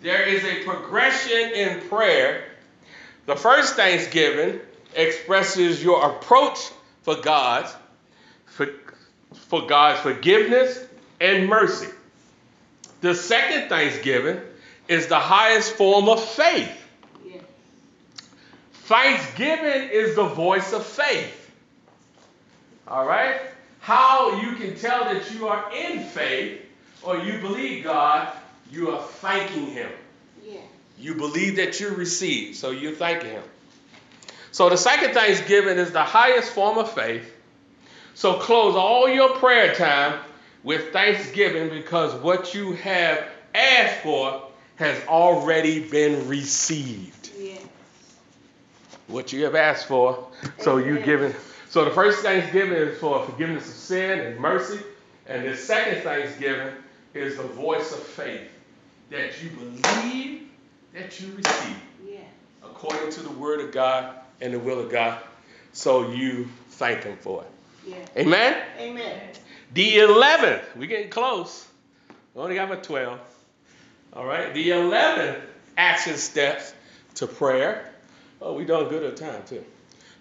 [0.00, 2.47] There is a progression in prayer.
[3.28, 4.58] The first thanksgiving
[4.94, 6.60] expresses your approach
[7.02, 7.68] for God,
[8.46, 8.70] for,
[9.34, 10.82] for God's forgiveness
[11.20, 11.88] and mercy.
[13.02, 14.40] The second thanksgiving
[14.88, 16.72] is the highest form of faith.
[17.26, 17.42] Yes.
[18.84, 21.50] Thanksgiving is the voice of faith.
[22.86, 23.42] All right?
[23.80, 26.62] How you can tell that you are in faith
[27.02, 28.32] or you believe God,
[28.72, 29.90] you are thanking Him.
[30.42, 30.62] Yes.
[31.00, 33.42] You believe that you received, so you're thanking Him.
[34.50, 37.32] So the second thanksgiving is the highest form of faith.
[38.14, 40.18] So close all your prayer time
[40.64, 43.24] with thanksgiving because what you have
[43.54, 44.42] asked for
[44.76, 47.30] has already been received.
[47.38, 47.62] Yes.
[49.06, 50.26] What you have asked for,
[50.58, 51.04] so you Amen.
[51.04, 51.34] given.
[51.68, 54.80] So the first thanksgiving is for forgiveness of sin and mercy,
[55.26, 56.74] and the second thanksgiving
[57.14, 58.48] is the voice of faith
[59.10, 60.47] that you believe
[60.94, 61.76] that you receive
[62.06, 62.22] Yes.
[62.64, 65.18] according to the word of God and the will of God.
[65.72, 67.50] So you thank Him for it.
[67.90, 68.22] Yeah.
[68.22, 68.62] Amen?
[68.78, 69.20] Amen.
[69.74, 71.66] The 11th, we're getting close.
[72.34, 73.18] We only got about 12.
[74.14, 75.40] All right, the 11th
[75.76, 76.72] action steps
[77.16, 77.92] to prayer.
[78.40, 79.64] Oh, we done good at a time too.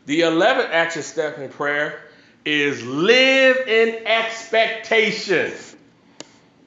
[0.05, 2.01] The 11th action step in prayer
[2.45, 5.51] is live in expectation.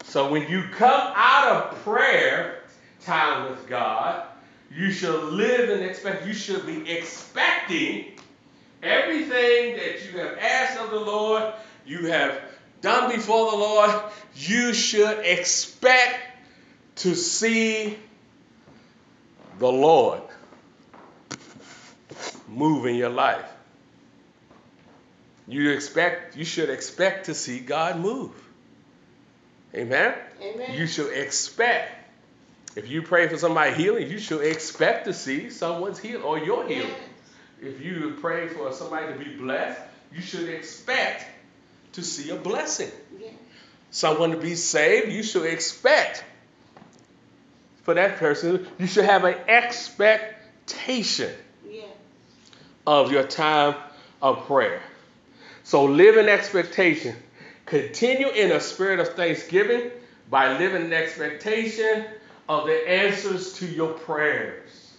[0.05, 2.60] So when you come out of prayer
[3.03, 4.27] time with God,
[4.75, 6.27] you should live and expect.
[6.27, 8.07] You should be expecting
[8.83, 11.53] everything that you have asked of the Lord,
[11.85, 12.41] you have
[12.81, 13.91] done before the Lord.
[14.35, 16.21] You should expect
[16.97, 17.99] to see
[19.59, 20.23] the Lord
[22.49, 23.45] move in your life.
[25.47, 28.31] You expect you should expect to see God move.
[29.75, 30.15] Amen.
[30.41, 30.75] Amen.
[30.75, 32.00] You should expect
[32.77, 36.67] if you pray for somebody healing, you should expect to see someone's healed or your
[36.67, 36.89] healing.
[36.89, 37.75] Yes.
[37.75, 39.81] If you pray for somebody to be blessed,
[40.15, 41.27] you should expect
[41.93, 42.91] to see a blessing.
[43.91, 46.25] Someone to be saved, you should expect
[47.83, 51.33] for that person, you should have an expectation
[52.87, 53.75] of your time
[54.23, 54.81] of prayer.
[55.65, 57.17] So live in expectation.
[57.67, 59.91] Continue in a spirit of thanksgiving
[60.31, 62.05] by living in expectation
[62.51, 64.93] of the answers to your prayers.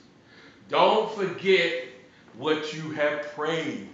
[0.69, 1.83] Don't forget
[2.37, 3.89] what you have prayed.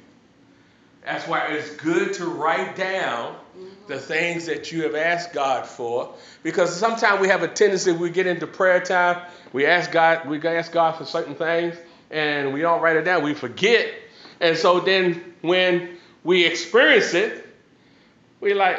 [1.04, 3.66] That's why it's good to write down mm-hmm.
[3.88, 6.14] the things that you have asked God for.
[6.44, 10.40] Because sometimes we have a tendency, we get into prayer time, we ask God, we
[10.46, 11.76] ask God for certain things,
[12.12, 13.24] and we don't write it down.
[13.24, 13.92] We forget.
[14.40, 17.44] And so then when we experience it,
[18.40, 18.78] we're like,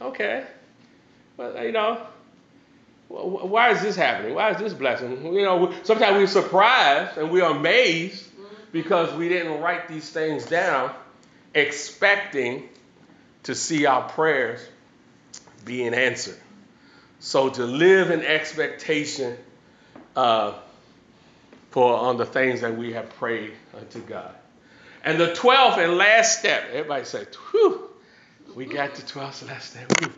[0.00, 0.44] okay,
[1.36, 2.06] well, you know,
[3.10, 4.34] why is this happening?
[4.34, 5.34] Why is this blessing?
[5.34, 8.24] You know, sometimes we're surprised and we're amazed
[8.70, 10.92] because we didn't write these things down,
[11.52, 12.68] expecting
[13.42, 14.60] to see our prayers
[15.64, 16.38] being answered.
[17.18, 19.36] So to live in expectation
[20.14, 20.54] uh,
[21.70, 24.34] for on the things that we have prayed unto God.
[25.02, 27.90] And the 12th and last step, everybody say, whew,
[28.54, 30.00] we got the 12th and last step.
[30.00, 30.12] Whew.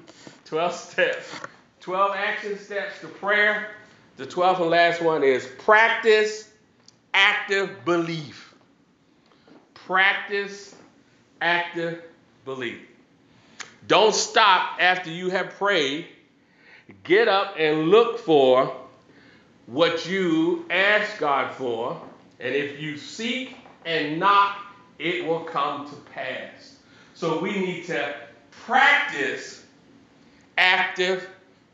[0.44, 1.40] 12 steps,
[1.82, 3.70] 12 action steps to prayer.
[4.16, 6.48] The 12th and last one is practice
[7.12, 8.54] active belief.
[9.74, 10.76] Practice
[11.40, 12.00] active
[12.44, 12.78] belief.
[13.88, 16.06] Don't stop after you have prayed.
[17.02, 18.76] Get up and look for
[19.66, 22.00] what you ask God for.
[22.38, 24.56] And if you seek and knock,
[25.00, 26.76] it will come to pass.
[27.14, 28.14] So we need to
[28.52, 29.64] practice
[30.56, 31.28] active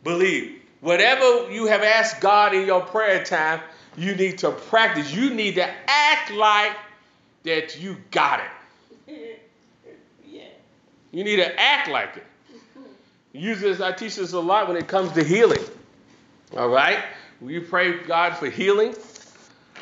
[0.04, 0.62] belief.
[0.80, 3.60] Whatever you have asked God in your prayer time,
[3.96, 5.12] you need to practice.
[5.12, 6.76] You need to act like
[7.44, 9.40] that you got it.
[10.30, 10.44] Yeah.
[11.10, 12.26] You need to act like it.
[13.32, 15.62] Use this, I teach this a lot when it comes to healing.
[16.54, 16.98] All right?
[17.40, 18.94] We pray God for healing,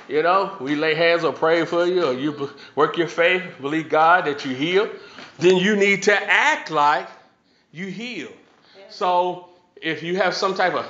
[0.08, 3.88] you know, we lay hands or pray for you, or you work your faith, believe
[3.88, 4.88] God that you heal,
[5.38, 7.08] then you need to act like
[7.72, 8.30] you heal.
[8.88, 9.48] So
[9.80, 10.86] if you have some type of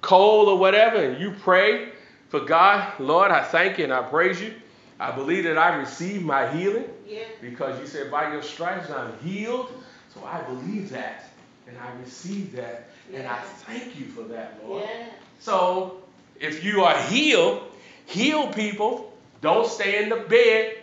[0.00, 1.90] cold or whatever, and you pray
[2.28, 4.54] for God, Lord, I thank you and I praise you.
[4.98, 7.24] I believe that I received my healing Yeah.
[7.40, 9.72] because you said by your stripes I'm healed.
[10.14, 11.24] So I believe that
[11.66, 14.84] and I receive that and I thank you for that, Lord.
[14.84, 15.06] Yeah.
[15.38, 16.02] So
[16.38, 17.62] if you are healed,
[18.06, 19.06] heal people.
[19.40, 20.76] Don't stay in the bed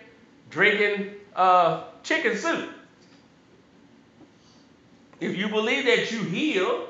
[0.49, 2.69] drinking uh, chicken soup.
[5.19, 6.87] If you believe that you heal,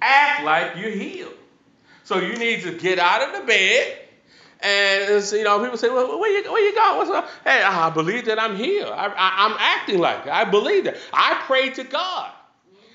[0.00, 1.34] act like you're healed.
[2.04, 3.98] So you need to get out of the bed.
[4.62, 6.98] And you know, people say, "Well, where you where you going?
[6.98, 8.90] What's up?" Hey, I believe that I'm healed.
[8.90, 10.32] I, I, I'm acting like it.
[10.32, 10.96] I believe that.
[11.14, 12.30] I pray to God,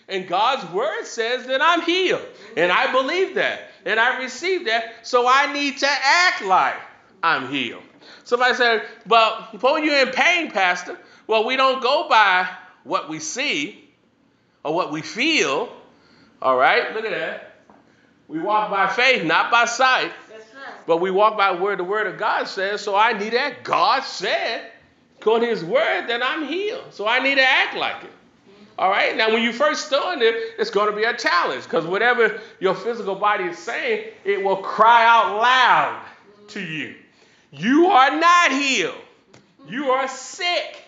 [0.07, 2.21] and God's word says that I'm healed,
[2.55, 5.07] and I believe that, and I receive that.
[5.07, 6.75] So I need to act like
[7.23, 7.83] I'm healed.
[8.25, 12.47] Somebody said, "But when you're in pain, Pastor, well, we don't go by
[12.83, 13.83] what we see
[14.63, 15.69] or what we feel.
[16.41, 17.55] All right, look at that.
[18.27, 20.73] We walk by faith, not by sight." That's right.
[20.87, 23.63] But we walk by where the word of God says, so I need that.
[23.63, 24.71] God said,
[25.19, 26.93] according to his word, that I'm healed.
[26.93, 28.09] So I need to act like it.
[28.09, 28.79] Mm-hmm.
[28.79, 29.15] All right?
[29.15, 32.75] Now, when you first start it, it's going to be a challenge because whatever your
[32.75, 36.47] physical body is saying, it will cry out loud mm-hmm.
[36.47, 36.95] to you.
[37.51, 38.95] You are not healed.
[39.61, 39.73] Mm-hmm.
[39.73, 40.83] You are sick.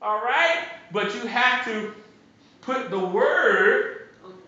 [0.00, 0.64] All right?
[0.92, 1.92] But you have to
[2.62, 3.95] put the word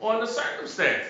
[0.00, 1.04] on the circumstance.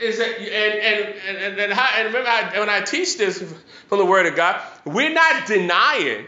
[0.00, 3.42] Is that and and and and, and, how, and remember I, when I teach this
[3.88, 6.26] from the Word of God, we're not denying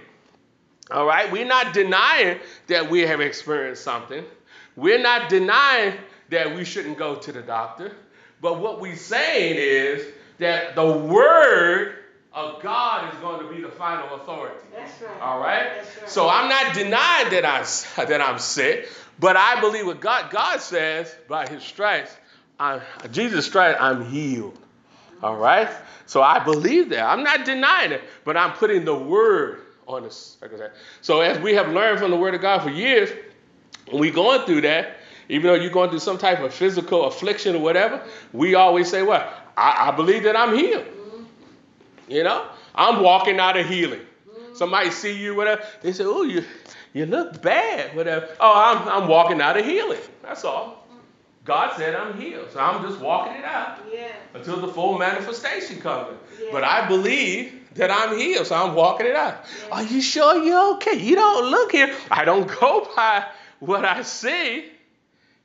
[0.91, 1.31] All right?
[1.33, 4.25] We're not denying that we have experienced something.
[4.77, 5.95] We're not denying
[6.31, 7.93] that we shouldn't go to the doctor.
[8.41, 10.07] But what we're saying is
[10.39, 11.97] that the word
[12.33, 14.57] of God is going to be the final authority.
[14.75, 15.21] That's right.
[15.21, 15.77] All right?
[15.77, 16.11] That's right.
[16.11, 18.89] So I'm not denying that I that I'm sick,
[19.19, 22.15] but I believe what God God says by His stripes,
[22.59, 24.59] I, Jesus' stripes, I'm healed.
[25.23, 25.69] All right.
[26.07, 27.05] So I believe that.
[27.05, 30.37] I'm not denying it, but I'm putting the word on this.
[31.01, 33.11] So as we have learned from the word of God for years,
[33.91, 34.99] when we going through that,
[35.29, 38.03] even though you're going through some type of physical affliction or whatever,
[38.33, 39.33] we always say, "What?
[39.57, 40.85] I, I believe that I'm healed."
[42.09, 44.01] You know, I'm walking out of healing.
[44.01, 44.55] Mm-hmm.
[44.55, 45.65] Somebody see you, whatever.
[45.83, 46.45] They say, "Oh, you,
[46.97, 50.01] you look bad, whatever." Oh, I'm, I'm walking out of healing.
[50.23, 50.87] That's all.
[51.45, 54.09] God said I'm healed, so I'm just walking it out Yeah.
[54.35, 56.09] until the full manifestation comes.
[56.43, 56.49] Yeah.
[56.51, 59.45] But I believe that I'm healed, so I'm walking it out.
[59.69, 59.75] Yeah.
[59.77, 60.99] Are you sure you're okay?
[60.99, 61.95] You don't look here.
[62.11, 63.27] I don't go by
[63.61, 64.65] what I see.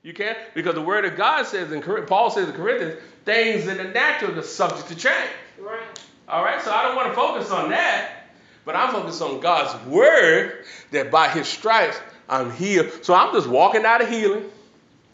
[0.02, 3.68] You can't because the word of God says in Cor- Paul says in Corinthians, things
[3.68, 5.30] in the natural are subject to change.
[5.60, 5.84] Right.
[6.28, 8.21] All right, so I don't want to focus on that,
[8.66, 12.00] but I'm focused on God's word that by His stripes
[12.30, 13.04] I'm healed.
[13.04, 14.46] So I'm just walking out of healing.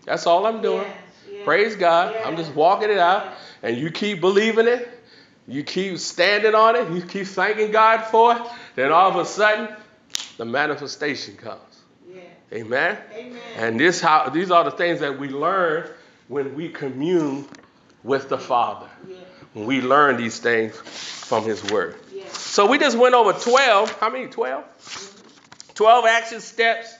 [0.06, 0.84] That's all I'm doing.
[0.84, 0.98] Yes,
[1.32, 2.14] yes, Praise God.
[2.14, 2.26] yes.
[2.26, 3.34] I'm just walking it out,
[3.64, 4.90] and you keep believing it.
[5.48, 6.92] You keep standing on it.
[6.92, 8.42] You keep thanking God for it.
[8.76, 9.76] Then all of a sudden,
[10.38, 11.62] the manifestation comes.
[12.54, 12.98] Amen.
[13.14, 13.42] Amen.
[13.58, 15.90] And this how these are the things that we learn
[16.30, 17.46] when we commune
[18.04, 18.88] with the Father.
[19.08, 19.18] Yeah.
[19.54, 21.98] When we learn these things from His Word.
[22.38, 24.00] So we just went over 12.
[24.00, 24.28] How many?
[24.28, 24.64] 12?
[25.76, 26.94] 12 action steps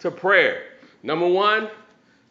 [0.00, 0.62] to prayer.
[1.02, 1.68] Number one,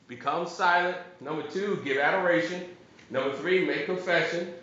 [0.07, 0.97] become silent.
[1.20, 2.64] Number two, give adoration.
[3.09, 4.53] Number three, make confession.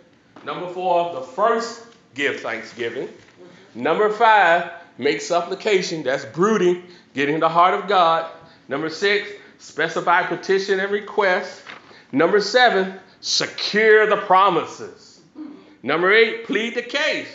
[0.43, 3.07] Number four, the first, give thanksgiving.
[3.75, 6.03] Number five, make supplication.
[6.03, 6.83] That's brooding,
[7.13, 8.29] getting the heart of God.
[8.67, 9.29] Number six,
[9.59, 11.61] specify petition and request.
[12.11, 15.21] Number seven, secure the promises.
[15.83, 17.29] Number eight, plead the case.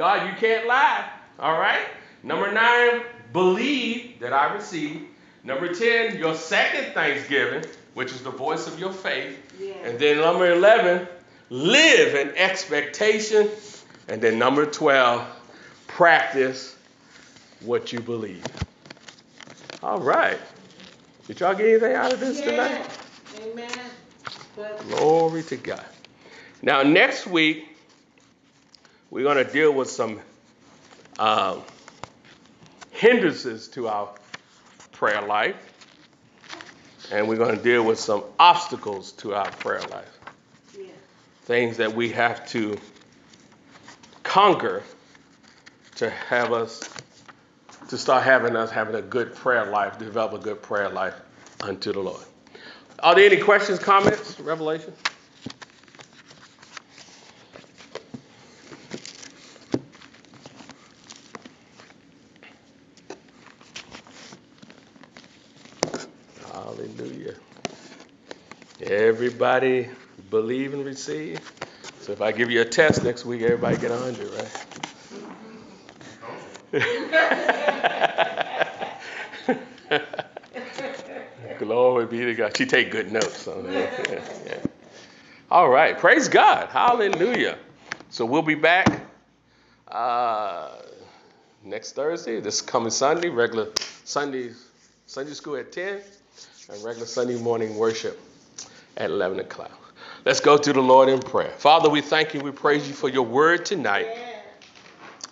[0.00, 1.10] God, you can't lie.
[1.38, 1.86] All right.
[2.22, 3.02] Number nine,
[3.34, 5.06] believe that I receive.
[5.44, 9.38] Number 10, your second thanksgiving, which is the voice of your faith.
[9.60, 9.74] Yeah.
[9.84, 11.06] And then number 11,
[11.50, 13.50] live in expectation.
[14.08, 15.22] And then number 12,
[15.86, 16.74] practice
[17.60, 18.42] what you believe.
[19.82, 20.38] All right.
[21.26, 22.88] Did y'all get anything out of this tonight?
[23.42, 23.70] Amen.
[24.88, 25.84] Glory to God.
[26.62, 27.69] Now, next week,
[29.10, 30.20] we're going to deal with some
[31.18, 31.62] um,
[32.92, 34.08] hindrances to our
[34.92, 35.56] prayer life,
[37.12, 40.18] and we're going to deal with some obstacles to our prayer life.
[40.78, 40.86] yeah.
[41.44, 42.78] Things that we have to
[44.22, 44.82] conquer
[45.96, 46.88] to have us,
[47.88, 51.14] to start having us having a good prayer life, develop a good prayer life
[51.60, 52.22] unto the Lord.
[53.00, 54.92] Are there any questions, comments, revelation?
[66.52, 67.34] Hallelujah.
[69.40, 69.88] Everybody
[70.28, 71.40] believe and receive.
[72.02, 74.30] So if I give you a test next week, everybody get 100,
[79.94, 81.58] right?
[81.58, 82.54] Glory be to God.
[82.54, 84.10] She take good notes on that.
[84.10, 84.58] Yeah, yeah.
[85.50, 85.98] All right.
[85.98, 86.68] Praise God.
[86.68, 87.56] Hallelujah.
[88.10, 89.06] So we'll be back
[89.88, 90.82] uh,
[91.64, 92.42] next Thursday.
[92.42, 93.68] This coming Sunday, regular
[94.04, 94.50] Sunday
[95.06, 96.02] Sunday school at 10
[96.68, 98.20] and regular Sunday morning worship
[99.00, 99.72] at 11 o'clock.
[100.24, 101.52] Let's go to the Lord in prayer.
[101.56, 102.40] Father, we thank you.
[102.40, 104.06] We praise you for your word tonight.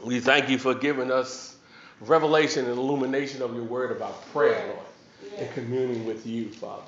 [0.02, 1.54] We thank you for giving us
[2.00, 6.82] revelation and illumination of your word about prayer, Lord, and communing with you, Father.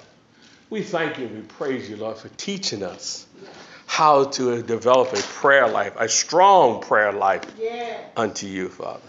[0.71, 3.27] We thank you and we praise you, Lord, for teaching us
[3.87, 7.43] how to develop a prayer life, a strong prayer life
[8.17, 9.01] unto you, Father.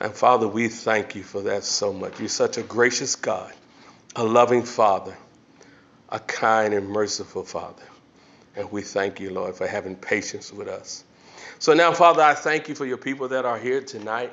[0.00, 2.20] And Father, we thank you for that so much.
[2.20, 3.52] You're such a gracious God,
[4.14, 5.16] a loving Father,
[6.10, 7.82] a kind and merciful Father.
[8.54, 11.04] And we thank you, Lord, for having patience with us.
[11.58, 14.32] So now, Father, I thank you for your people that are here tonight.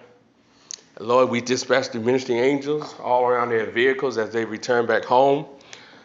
[1.00, 5.46] Lord, we dispatch the ministering angels all around their vehicles as they return back home.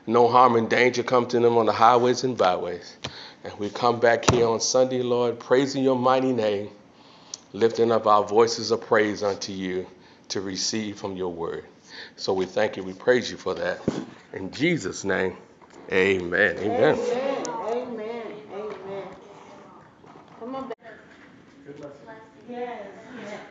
[0.06, 2.96] No harm and danger come to them on the highways and byways.
[3.44, 6.70] And we come back here on Sunday, Lord, praising your mighty name,
[7.52, 9.86] lifting up our voices of praise unto you
[10.28, 11.66] to receive from your word.
[12.16, 13.80] So we thank you, we praise you for that.
[14.32, 15.36] In Jesus' name,
[15.92, 16.56] Amen.
[16.58, 16.94] Amen.
[16.94, 17.44] Amen.
[17.68, 18.26] Amen.
[18.52, 19.08] Amen.
[20.40, 20.92] Come on back.
[21.66, 21.80] Good
[22.48, 23.40] yes.